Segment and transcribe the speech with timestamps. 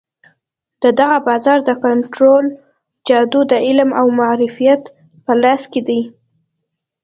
[0.83, 2.45] د دغه بازار د کنترول
[3.07, 4.83] جادو د علم او معرفت
[5.23, 6.01] په لاس کې دی.